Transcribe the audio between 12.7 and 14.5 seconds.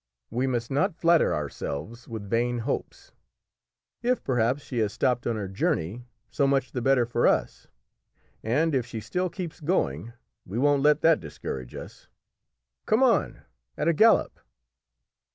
Come on at a gallop."